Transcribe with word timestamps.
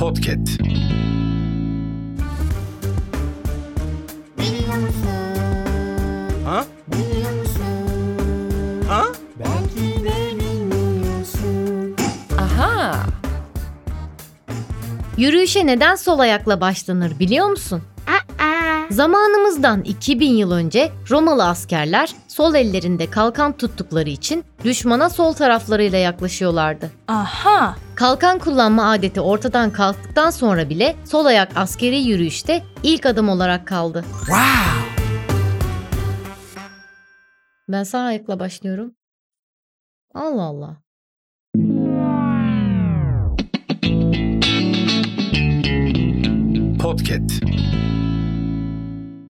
Podcast. 0.00 0.60
Biliyor 4.38 4.74
musun? 4.76 5.10
Ha? 6.44 6.64
Biliyor 6.88 7.32
musun? 7.40 7.64
Ha? 8.88 9.04
Belki 9.38 10.04
de 10.04 10.40
bilmiyorsun. 10.40 11.96
Aha! 12.38 12.96
Yürüyüşe 15.16 15.66
neden 15.66 15.94
sol 15.94 16.18
ayakla 16.18 16.60
başlanır 16.60 17.18
biliyor 17.18 17.46
musun? 17.46 17.82
Aa, 18.06 18.19
Zamanımızdan 19.00 19.82
2000 19.82 20.30
yıl 20.30 20.50
önce 20.50 20.92
Romalı 21.10 21.44
askerler 21.44 22.14
sol 22.28 22.54
ellerinde 22.54 23.10
kalkan 23.10 23.56
tuttukları 23.56 24.10
için 24.10 24.44
düşmana 24.64 25.10
sol 25.10 25.32
taraflarıyla 25.32 25.98
yaklaşıyorlardı. 25.98 26.90
Aha! 27.08 27.76
Kalkan 27.94 28.38
kullanma 28.38 28.90
adeti 28.90 29.20
ortadan 29.20 29.70
kalktıktan 29.72 30.30
sonra 30.30 30.68
bile 30.68 30.96
sol 31.04 31.24
ayak 31.24 31.56
askeri 31.56 32.02
yürüyüşte 32.02 32.62
ilk 32.82 33.06
adım 33.06 33.28
olarak 33.28 33.66
kaldı. 33.66 34.04
Wow! 34.18 34.34
Ben 37.68 37.82
sağ 37.82 38.00
ayakla 38.00 38.40
başlıyorum. 38.40 38.94
Allah 40.14 40.42
Allah. 40.42 40.76
Podcast. 46.82 47.30